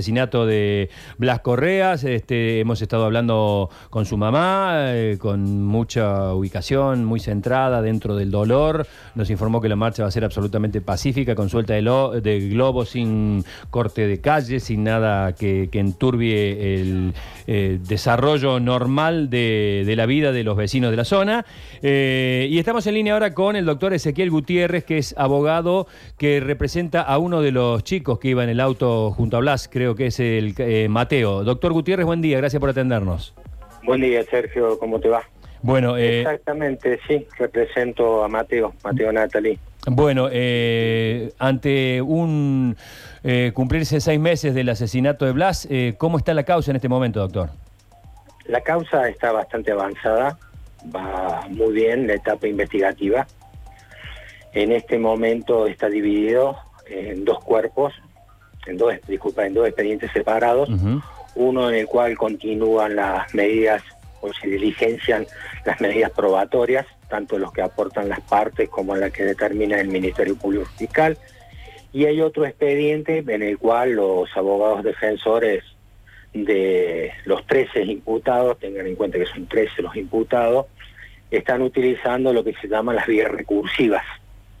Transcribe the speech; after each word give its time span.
asesinato 0.00 0.46
de 0.46 0.90
Blas 1.16 1.40
Correas, 1.40 2.04
este, 2.04 2.60
hemos 2.60 2.80
estado 2.80 3.04
hablando 3.04 3.68
con 3.90 4.06
su 4.06 4.16
mamá, 4.16 4.92
eh, 4.94 5.16
con 5.18 5.64
mucha 5.66 6.32
ubicación, 6.34 7.04
muy 7.04 7.18
centrada 7.18 7.82
dentro 7.82 8.14
del 8.14 8.30
dolor, 8.30 8.86
nos 9.16 9.28
informó 9.28 9.60
que 9.60 9.68
la 9.68 9.74
marcha 9.74 10.04
va 10.04 10.08
a 10.08 10.12
ser 10.12 10.24
absolutamente 10.24 10.80
pacífica, 10.80 11.34
con 11.34 11.48
suelta 11.48 11.74
de, 11.74 11.82
lo- 11.82 12.12
de 12.12 12.48
globo, 12.48 12.84
sin 12.84 13.44
corte 13.70 14.06
de 14.06 14.20
calle, 14.20 14.60
sin 14.60 14.84
nada 14.84 15.32
que, 15.34 15.68
que 15.68 15.80
enturbie 15.80 16.76
el 16.80 17.12
eh, 17.48 17.80
desarrollo 17.82 18.60
normal 18.60 19.28
de, 19.30 19.82
la 19.96 20.06
vida 20.06 20.30
de 20.30 20.44
los 20.44 20.56
vecinos 20.56 20.92
de 20.92 20.96
la 20.96 21.04
zona. 21.04 21.44
Eh, 21.82 22.46
y 22.48 22.60
estamos 22.60 22.86
en 22.86 22.94
línea 22.94 23.14
ahora 23.14 23.34
con 23.34 23.56
el 23.56 23.64
doctor 23.66 23.92
Ezequiel 23.92 24.30
Gutiérrez, 24.30 24.84
que 24.84 24.98
es 24.98 25.12
abogado 25.18 25.88
que 26.18 26.38
representa 26.38 27.02
a 27.02 27.18
uno 27.18 27.40
de 27.42 27.50
los 27.50 27.82
chicos 27.82 28.20
que 28.20 28.28
iba 28.28 28.44
en 28.44 28.50
el 28.50 28.60
auto 28.60 29.10
junto 29.10 29.36
a 29.36 29.40
Blas, 29.40 29.68
creo 29.68 29.87
que 29.94 30.06
es 30.06 30.20
el 30.20 30.54
eh, 30.58 30.88
Mateo. 30.88 31.44
Doctor 31.44 31.72
Gutiérrez, 31.72 32.06
buen 32.06 32.20
día, 32.20 32.38
gracias 32.38 32.60
por 32.60 32.70
atendernos. 32.70 33.34
Buen 33.84 34.00
día, 34.00 34.22
Sergio, 34.24 34.78
¿cómo 34.78 35.00
te 35.00 35.08
va? 35.08 35.22
Bueno, 35.62 35.96
eh, 35.96 36.20
Exactamente, 36.20 37.00
sí, 37.08 37.26
represento 37.38 38.22
a 38.22 38.28
Mateo, 38.28 38.74
Mateo 38.84 39.10
Natali. 39.12 39.58
bueno 39.86 40.28
eh, 40.30 41.32
ante 41.38 42.00
un 42.00 42.76
eh, 43.24 43.50
cumplirse 43.54 44.00
seis 44.00 44.20
meses 44.20 44.54
del 44.54 44.68
asesinato 44.68 45.24
de 45.24 45.32
Blas, 45.32 45.66
eh, 45.70 45.94
¿cómo 45.98 46.18
está 46.18 46.34
la 46.34 46.44
causa 46.44 46.70
en 46.70 46.76
este 46.76 46.88
momento, 46.88 47.20
doctor? 47.20 47.50
La 48.46 48.60
causa 48.60 49.08
está 49.08 49.32
bastante 49.32 49.72
avanzada, 49.72 50.38
va 50.94 51.42
muy 51.50 51.72
bien 51.74 52.06
la 52.06 52.14
etapa 52.14 52.46
investigativa. 52.46 53.26
En 54.52 54.72
este 54.72 54.98
momento 54.98 55.66
está 55.66 55.88
dividido 55.88 56.56
en 56.88 57.24
dos 57.24 57.40
cuerpos, 57.44 57.92
en 58.68 58.76
dos, 58.76 58.94
disculpa, 59.06 59.46
en 59.46 59.54
dos 59.54 59.66
expedientes 59.66 60.10
separados. 60.12 60.68
Uno 61.34 61.68
en 61.68 61.76
el 61.76 61.86
cual 61.86 62.16
continúan 62.16 62.96
las 62.96 63.32
medidas 63.34 63.82
o 64.20 64.32
se 64.32 64.48
diligencian 64.48 65.26
las 65.64 65.80
medidas 65.80 66.10
probatorias, 66.10 66.86
tanto 67.08 67.38
los 67.38 67.52
que 67.52 67.62
aportan 67.62 68.08
las 68.08 68.20
partes 68.20 68.68
como 68.68 68.96
la 68.96 69.10
que 69.10 69.24
determina 69.24 69.80
el 69.80 69.88
Ministerio 69.88 70.36
Público 70.36 70.66
Fiscal, 70.76 71.16
y 71.92 72.04
hay 72.04 72.20
otro 72.20 72.44
expediente 72.44 73.24
en 73.26 73.42
el 73.42 73.58
cual 73.58 73.92
los 73.92 74.28
abogados 74.36 74.84
defensores 74.84 75.64
de 76.34 77.12
los 77.24 77.46
13 77.46 77.84
imputados, 77.84 78.58
tengan 78.58 78.86
en 78.86 78.94
cuenta 78.96 79.18
que 79.18 79.26
son 79.26 79.46
13 79.46 79.82
los 79.82 79.96
imputados, 79.96 80.66
están 81.30 81.62
utilizando 81.62 82.32
lo 82.32 82.44
que 82.44 82.54
se 82.54 82.68
llaman 82.68 82.96
las 82.96 83.06
vías 83.06 83.30
recursivas 83.30 84.04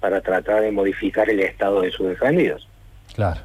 para 0.00 0.20
tratar 0.20 0.62
de 0.62 0.72
modificar 0.72 1.30
el 1.30 1.40
estado 1.40 1.82
de 1.82 1.90
sus 1.92 2.08
defendidos. 2.08 2.66
Claro. 3.14 3.40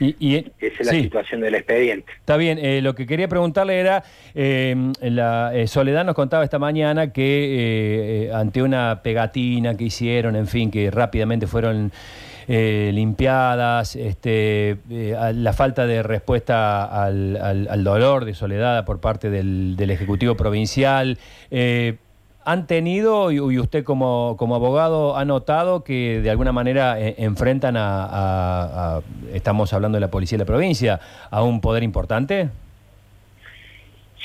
Y, 0.00 0.16
y- 0.18 0.36
Esa 0.58 0.80
es 0.80 0.86
la 0.86 0.92
situación 0.92 1.40
del 1.42 1.54
expediente. 1.54 2.10
Está 2.18 2.36
bien, 2.36 2.58
eh, 2.58 2.80
lo 2.82 2.94
que 2.94 3.06
quería 3.06 3.28
preguntarle 3.28 3.78
era, 3.78 4.02
eh, 4.34 4.74
la 5.02 5.52
eh, 5.54 5.66
Soledad 5.68 6.04
nos 6.04 6.14
contaba 6.14 6.42
esta 6.42 6.58
mañana 6.58 7.12
que 7.12 8.30
ante 8.32 8.62
una 8.62 9.00
pegatina 9.02 9.76
que 9.76 9.84
hicieron, 9.84 10.34
en 10.36 10.46
fin, 10.46 10.70
que 10.70 10.90
rápidamente 10.90 11.46
fueron 11.46 11.92
eh, 12.48 12.90
limpiadas, 12.92 13.94
este, 13.94 14.78
eh, 14.90 15.14
la 15.34 15.52
falta 15.52 15.86
de 15.86 16.02
respuesta 16.02 16.84
al, 17.04 17.36
al- 17.36 17.68
al 17.70 17.84
dolor 17.84 18.24
de 18.24 18.34
Soledad 18.34 18.84
por 18.84 19.00
parte 19.00 19.30
del, 19.30 19.76
del 19.76 19.90
Ejecutivo 19.90 20.34
Provincial, 20.34 21.18
eh, 21.50 21.96
¿Han 22.44 22.66
tenido, 22.66 23.30
y 23.32 23.40
usted 23.58 23.84
como, 23.84 24.36
como 24.38 24.54
abogado 24.54 25.16
ha 25.16 25.24
notado 25.26 25.84
que 25.84 26.20
de 26.22 26.30
alguna 26.30 26.52
manera 26.52 26.98
eh, 26.98 27.14
enfrentan 27.18 27.76
a, 27.76 28.04
a- 28.04 28.96
a- 28.96 29.02
estamos 29.34 29.72
hablando 29.74 29.96
de 29.96 30.00
la 30.00 30.10
policía 30.10 30.38
de 30.38 30.44
la 30.44 30.46
provincia, 30.46 31.00
a 31.30 31.42
un 31.42 31.60
poder 31.60 31.82
importante? 31.82 32.48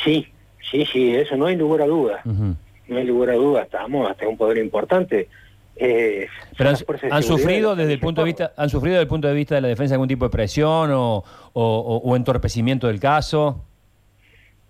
Sí, 0.04 0.28
sí, 0.72 0.86
sí, 0.92 1.14
eso 1.14 1.36
no 1.36 1.48
hay 1.48 1.56
lugar 1.58 1.82
a 1.82 1.86
duda. 1.88 2.22
No 2.24 2.98
hay 2.98 3.04
lugar 3.06 3.32
a 3.32 3.34
duda, 3.34 3.64
estamos 3.64 4.10
hasta 4.10 4.28
un 4.28 4.38
poder 4.38 4.60
importante. 4.60 5.28
Eh, 5.76 6.28
Pero 6.58 6.70
han, 7.12 7.24
sufrido 7.24 7.76
desde 7.76 7.94
el 7.94 8.00
punto 8.00 8.22
de 8.22 8.26
vista, 8.26 8.54
han 8.56 8.70
sufrido 8.70 8.94
desde 8.94 9.02
el 9.04 9.08
punto 9.10 9.28
de 9.28 9.34
vista 9.34 9.56
de 9.56 9.62
la 9.62 9.68
defensa 9.68 9.96
algún 9.96 10.08
tipo 10.08 10.24
de 10.24 10.30
presión 10.32 10.90
o, 10.94 11.18
o- 11.18 11.24
o- 11.54 11.98
o 11.98 12.16
entorpecimiento 12.16 12.88
del 12.88 13.00
caso. 13.02 13.62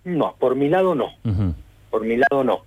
No, 0.04 0.36
por 0.40 0.56
mi 0.56 0.68
lado 0.68 0.96
no, 0.96 1.10
por 1.92 2.04
mi 2.04 2.18
lado 2.18 2.44
no. 2.44 2.62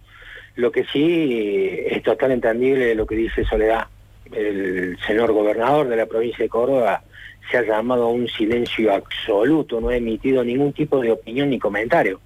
Lo 0.59 0.73
que 0.73 0.85
sí 0.87 1.35
eh, 1.35 1.87
es 1.95 2.03
total 2.03 2.33
entendible 2.33 2.93
lo 2.97 3.07
que 3.07 3.15
dice 3.15 3.45
Soledad. 3.45 3.87
El 4.33 4.99
señor 5.07 5.33
gobernador 5.33 5.87
de 5.87 5.95
la 5.95 6.07
provincia 6.07 6.43
de 6.43 6.49
Córdoba 6.49 7.01
se 7.49 7.59
ha 7.59 7.63
llamado 7.63 8.07
a 8.07 8.11
un 8.11 8.27
silencio 8.27 8.93
absoluto, 8.93 9.81
no 9.81 9.91
ha 9.91 9.97
emitido 9.97 10.43
ningún 10.43 10.73
tipo 10.73 11.01
de 11.01 11.13
opinión 11.13 11.51
ni 11.51 11.61
comentario. 11.61 12.21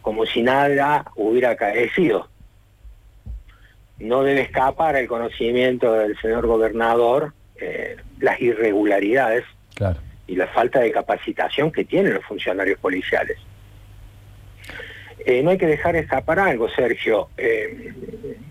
Como 0.00 0.24
si 0.26 0.42
nada 0.42 1.04
hubiera 1.16 1.50
acaecido. 1.50 2.28
No 3.98 4.22
debe 4.22 4.42
escapar 4.42 4.94
al 4.94 5.08
conocimiento 5.08 5.92
del 5.92 6.16
señor 6.20 6.46
gobernador 6.46 7.32
eh, 7.56 7.96
las 8.20 8.40
irregularidades 8.40 9.42
Claro. 9.74 9.98
y 10.28 10.36
la 10.36 10.46
falta 10.46 10.78
de 10.78 10.92
capacitación 10.92 11.72
que 11.72 11.84
tienen 11.84 12.14
los 12.14 12.24
funcionarios 12.24 12.78
policiales. 12.78 13.38
Eh, 15.26 15.42
no 15.42 15.50
hay 15.50 15.58
que 15.58 15.66
dejar 15.66 15.96
escapar 15.96 16.38
algo, 16.38 16.68
Sergio. 16.68 17.28
Eh, 17.36 17.92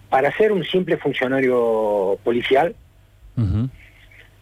para 0.10 0.32
ser 0.36 0.52
un 0.52 0.64
simple 0.64 0.98
funcionario 0.98 2.20
policial, 2.24 2.76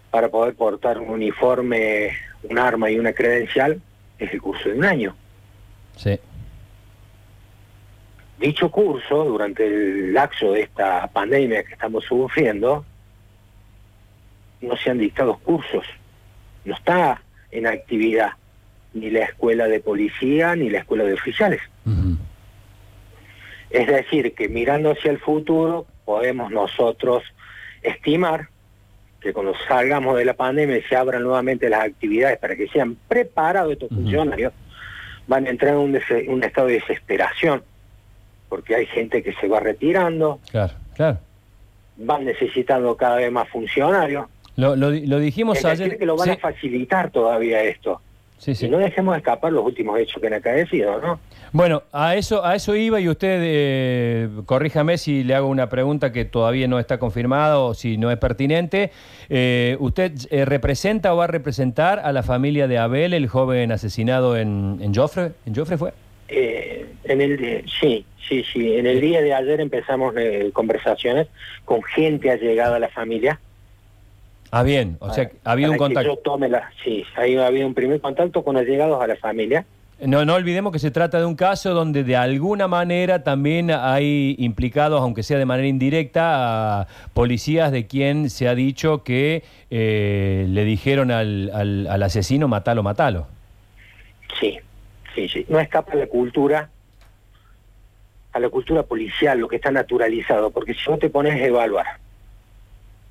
para 0.09 0.29
poder 0.29 0.55
portar 0.55 0.97
un 0.97 1.09
uniforme, 1.09 2.11
un 2.43 2.57
arma 2.57 2.89
y 2.89 2.97
una 2.97 3.13
credencial, 3.13 3.79
es 4.17 4.33
el 4.33 4.41
curso 4.41 4.69
de 4.69 4.75
un 4.75 4.85
año. 4.85 5.15
Sí. 5.95 6.19
Dicho 8.39 8.71
curso, 8.71 9.25
durante 9.25 9.67
el 9.67 10.13
lapso 10.13 10.53
de 10.53 10.61
esta 10.61 11.07
pandemia 11.07 11.63
que 11.63 11.73
estamos 11.73 12.05
sufriendo, 12.05 12.85
no 14.61 14.77
se 14.77 14.89
han 14.89 14.97
dictado 14.97 15.37
cursos. 15.37 15.85
No 16.65 16.73
está 16.73 17.21
en 17.51 17.67
actividad 17.67 18.31
ni 18.93 19.09
la 19.09 19.25
escuela 19.25 19.67
de 19.67 19.79
policía 19.79 20.55
ni 20.55 20.69
la 20.69 20.79
escuela 20.79 21.03
de 21.03 21.13
oficiales. 21.13 21.61
Es 23.69 23.87
decir, 23.87 24.33
que 24.33 24.47
mirando 24.49 24.91
hacia 24.91 25.11
el 25.11 25.19
futuro 25.19 25.85
podemos 26.05 26.51
nosotros 26.51 27.23
estimar 27.81 28.47
que 29.19 29.33
cuando 29.33 29.53
salgamos 29.67 30.15
de 30.17 30.25
la 30.25 30.33
pandemia 30.35 30.77
y 30.77 30.83
se 30.83 30.95
abran 30.95 31.23
nuevamente 31.23 31.69
las 31.69 31.81
actividades 31.83 32.37
para 32.37 32.55
que 32.55 32.67
sean 32.67 32.95
preparados 33.07 33.73
estos 33.73 33.89
funcionarios, 33.89 34.53
van 35.27 35.45
a 35.47 35.49
entrar 35.49 35.73
en 35.73 35.79
un, 35.79 36.43
estado 36.43 36.67
de 36.67 36.73
desesperación, 36.75 37.63
porque 38.47 38.75
hay 38.75 38.85
gente 38.85 39.23
que 39.23 39.33
se 39.33 39.47
va 39.47 39.59
retirando, 39.59 40.39
Claro, 40.51 40.73
claro. 40.95 41.19
van 41.97 42.25
necesitando 42.25 42.95
cada 42.95 43.17
vez 43.17 43.31
más 43.31 43.49
funcionarios. 43.49 44.27
Lo, 44.55 44.75
lo 44.75 44.91
di- 44.91 45.05
lo 45.07 45.19
dijimos 45.19 45.57
Es 45.57 45.65
ayer. 45.65 45.77
decir, 45.85 45.99
que 45.99 46.05
lo 46.05 46.15
van 46.15 46.25
sí, 46.29 46.31
a 46.35 46.37
facilitar 46.37 47.09
todavía 47.11 47.61
esto. 47.63 48.01
Sí, 48.37 48.55
sí. 48.55 48.65
Y 48.65 48.69
no 48.69 48.77
dejemos 48.77 49.15
escapar 49.17 49.51
los 49.51 49.65
últimos 49.65 49.99
hechos 49.99 50.21
que 50.21 50.27
han 50.27 50.33
acaecido, 50.33 50.99
¿no? 51.01 51.19
Bueno, 51.53 51.83
a 51.93 52.15
eso, 52.15 52.45
a 52.45 52.55
eso 52.55 52.75
iba 52.75 52.99
y 52.99 53.07
usted, 53.07 53.39
eh, 53.41 54.29
corríjame 54.45 54.97
si 54.97 55.23
le 55.23 55.33
hago 55.33 55.47
una 55.47 55.69
pregunta 55.69 56.11
que 56.11 56.25
todavía 56.25 56.67
no 56.67 56.77
está 56.77 56.99
confirmada 56.99 57.59
o 57.59 57.73
si 57.73 57.97
no 57.97 58.11
es 58.11 58.17
pertinente. 58.17 58.91
Eh, 59.29 59.77
¿Usted 59.79 60.11
eh, 60.29 60.43
representa 60.43 61.13
o 61.13 61.17
va 61.17 61.23
a 61.23 61.27
representar 61.27 61.99
a 61.99 62.11
la 62.11 62.21
familia 62.21 62.67
de 62.67 62.77
Abel, 62.77 63.13
el 63.13 63.27
joven 63.27 63.71
asesinado 63.71 64.37
en, 64.37 64.79
en 64.81 64.93
Joffre? 64.93 65.31
¿En 65.45 65.55
Joffre 65.55 65.77
fue? 65.77 65.93
Eh, 66.27 66.85
en 67.05 67.21
el 67.21 67.63
sí, 67.79 68.05
sí, 68.27 68.43
sí. 68.51 68.75
En 68.75 68.85
el 68.85 68.99
día 68.99 69.21
de 69.21 69.33
ayer 69.33 69.61
empezamos 69.61 70.13
conversaciones 70.51 71.27
con 71.63 71.81
gente 71.81 72.29
allegada 72.29 72.75
a 72.75 72.79
la 72.79 72.89
familia. 72.89 73.39
Ah, 74.51 74.63
bien, 74.63 74.97
o 74.99 75.11
sea, 75.13 75.29
ha 75.43 75.51
habido 75.51 75.71
un 75.71 75.77
contacto. 75.77 76.09
yo 76.09 76.17
tome 76.17 76.47
la, 76.49 76.69
sí, 76.83 77.03
ahí 77.15 77.35
ha 77.35 77.47
habido 77.47 77.67
un 77.67 77.73
primer 77.73 77.99
contacto 77.99 78.43
con 78.43 78.55
allegados 78.57 79.01
a 79.01 79.07
la 79.07 79.15
familia. 79.17 79.65
No, 79.99 80.25
no 80.25 80.35
olvidemos 80.35 80.71
que 80.71 80.77
se 80.79 80.91
trata 80.91 81.19
de 81.19 81.25
un 81.25 81.35
caso 81.35 81.73
donde 81.73 82.03
de 82.03 82.15
alguna 82.15 82.67
manera 82.67 83.23
también 83.23 83.71
hay 83.71 84.35
implicados, 84.37 85.01
aunque 85.01 85.23
sea 85.23 85.39
de 85.39 85.45
manera 85.45 85.67
indirecta, 85.67 86.81
a 86.81 86.87
policías 87.15 87.71
de 87.71 87.87
quien 87.87 88.29
se 88.29 88.47
ha 88.47 88.53
dicho 88.53 89.03
que 89.03 89.43
eh, 89.71 90.45
le 90.49 90.63
dijeron 90.65 91.09
al, 91.11 91.49
al- 91.53 91.87
al 91.87 92.03
asesino 92.03 92.47
matalo, 92.47 92.83
matalo. 92.83 93.25
Sí, 94.39 94.59
sí, 95.15 95.27
sí. 95.27 95.45
No 95.49 95.59
escapa 95.59 95.93
a 95.93 95.95
la 95.95 96.05
cultura, 96.07 96.69
a 98.33 98.39
la 98.39 98.49
cultura 98.49 98.83
policial, 98.83 99.39
lo 99.39 99.47
que 99.47 99.55
está 99.55 99.71
naturalizado, 99.71 100.51
porque 100.51 100.75
si 100.75 100.89
vos 100.89 100.99
te 100.99 101.09
pones 101.09 101.33
a 101.33 101.43
evaluar, 101.45 101.85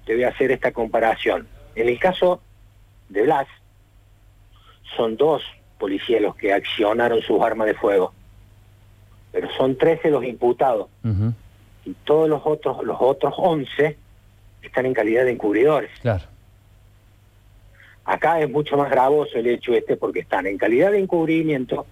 te 0.07 0.15
voy 0.15 0.25
a 0.25 0.29
hacer 0.29 0.53
esta 0.53 0.73
comparación. 0.73 1.47
En 1.75 1.89
el 1.89 1.99
caso 1.99 2.41
de 3.11 3.23
Blas, 3.23 3.47
son 4.97 5.17
dos 5.17 5.43
policías 5.79 6.23
los 6.23 6.37
que 6.37 6.55
accionaron 6.55 7.21
sus 7.21 7.43
armas 7.43 7.67
de 7.67 7.75
fuego, 7.75 8.15
pero 9.33 9.51
son 9.59 9.77
13 9.77 10.11
los 10.11 10.25
imputados 10.25 10.89
y 11.85 11.95
todos 12.05 12.29
los 12.29 12.43
otros, 12.45 12.83
los 12.85 12.97
otros 13.01 13.35
11 13.37 13.97
están 14.63 14.87
en 14.87 14.95
calidad 14.95 15.25
de 15.25 15.33
encubridores. 15.33 15.91
Claro. 16.01 16.25
Acá 18.05 18.41
es 18.41 18.49
mucho 18.49 18.77
más 18.77 18.91
gravoso 18.91 19.37
el 19.37 19.49
hecho 19.49 19.75
este 19.75 19.97
porque 19.97 20.21
están 20.21 20.47
en 20.47 20.57
calidad 20.57 20.93
de 20.93 21.01
encubrimiento, 21.01 21.87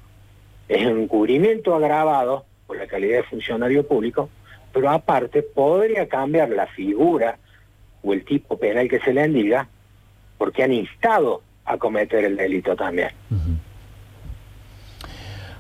es 0.69 0.87
un 0.87 1.03
encubrimiento 1.03 1.75
agravado 1.75 2.45
por 2.67 2.77
la 2.79 2.87
calidad 2.87 3.19
de 3.19 3.23
funcionario 3.25 3.87
público, 3.87 4.31
pero 4.73 4.91
aparte 4.91 5.43
podría 5.43 6.09
cambiar 6.09 6.49
la 6.51 6.67
figura 6.69 7.39
o 8.05 8.13
el 8.13 8.25
tipo 8.25 8.59
penal 8.59 8.89
que 8.89 9.01
se 9.01 9.13
le 9.13 9.27
diga 9.29 9.67
porque 10.39 10.63
han 10.63 10.73
instado 10.73 11.43
a 11.65 11.79
cometer 11.79 12.25
el 12.25 12.37
delito 12.37 12.77
también. 12.77 13.11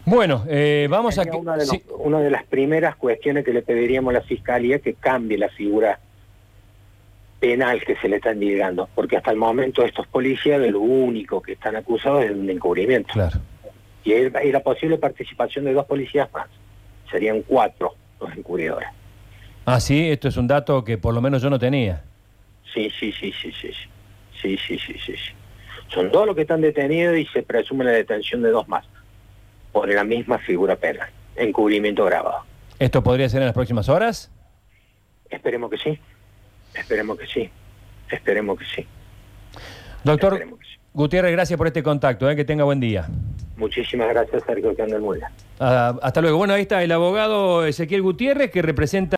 Bueno, 0.04 0.44
eh, 0.48 0.86
vamos 0.90 1.18
a... 1.18 1.22
Una 1.22 1.56
de, 1.56 1.82
una 1.98 2.20
de 2.20 2.30
las 2.30 2.44
primeras 2.44 2.96
cuestiones 2.96 3.44
que 3.44 3.54
le 3.54 3.62
pediríamos 3.62 4.10
a 4.14 4.18
la 4.18 4.24
Fiscalía 4.24 4.78
que 4.78 4.94
cambie 4.94 5.38
la 5.38 5.48
figura 5.48 5.98
penal 7.40 7.82
que 7.84 7.96
se 7.96 8.08
le 8.08 8.16
está 8.16 8.32
indicando, 8.32 8.88
porque 8.94 9.16
hasta 9.16 9.30
el 9.30 9.38
momento 9.38 9.82
estos 9.82 10.06
policías 10.06 10.60
de 10.60 10.70
lo 10.70 10.80
único 10.80 11.40
que 11.40 11.52
están 11.52 11.76
acusados 11.76 12.24
es 12.24 12.34
de 12.34 12.40
un 12.40 12.50
encubrimiento. 12.50 13.12
Claro. 13.12 13.38
Y, 14.04 14.12
y 14.12 14.52
la 14.52 14.60
posible 14.60 14.98
participación 14.98 15.64
de 15.64 15.72
dos 15.72 15.86
policías 15.86 16.30
más. 16.32 16.48
Serían 17.10 17.42
cuatro 17.42 17.94
los 18.20 18.36
encubridores. 18.36 18.88
Ah, 19.64 19.80
sí, 19.80 20.10
esto 20.10 20.28
es 20.28 20.36
un 20.36 20.46
dato 20.46 20.84
que 20.84 20.98
por 20.98 21.14
lo 21.14 21.22
menos 21.22 21.40
yo 21.40 21.48
no 21.48 21.58
tenía. 21.58 22.02
Sí, 22.74 22.90
sí, 22.98 23.12
sí, 23.12 23.32
sí, 23.40 23.52
sí. 23.52 23.70
Sí, 24.42 24.58
sí, 24.58 24.78
sí, 24.78 24.94
sí. 24.98 25.16
sí. 25.16 25.34
Son 25.88 26.10
dos 26.10 26.26
los 26.26 26.34
que 26.34 26.42
están 26.42 26.60
detenidos 26.60 27.16
y 27.16 27.26
se 27.26 27.42
presume 27.42 27.84
la 27.84 27.92
detención 27.92 28.42
de 28.42 28.50
dos 28.50 28.68
más 28.68 28.84
por 29.72 29.92
la 29.92 30.04
misma 30.04 30.38
figura 30.38 30.76
penal, 30.76 31.08
encubrimiento 31.36 32.04
grabado. 32.04 32.44
¿Esto 32.78 33.02
podría 33.02 33.28
ser 33.28 33.42
en 33.42 33.46
las 33.46 33.54
próximas 33.54 33.88
horas? 33.88 34.30
Esperemos 35.30 35.70
que 35.70 35.78
sí, 35.78 35.98
esperemos 36.74 37.18
que 37.18 37.26
sí, 37.26 37.50
esperemos 38.10 38.58
que 38.58 38.64
sí. 38.64 38.86
Doctor 40.04 40.46
Gutiérrez, 40.92 41.32
gracias 41.32 41.56
por 41.56 41.66
este 41.66 41.82
contacto, 41.82 42.30
¿eh? 42.30 42.36
que 42.36 42.44
tenga 42.44 42.64
buen 42.64 42.78
día. 42.78 43.08
Muchísimas 43.56 44.08
gracias, 44.08 44.42
Sergio, 44.44 44.74
que 44.74 44.82
anda 44.82 44.98
hasta 45.58 46.20
luego. 46.20 46.38
Bueno, 46.38 46.54
ahí 46.54 46.62
está 46.62 46.82
el 46.82 46.92
abogado 46.92 47.64
Ezequiel 47.64 48.02
Gutiérrez, 48.02 48.50
que 48.50 48.62
representa... 48.62 49.12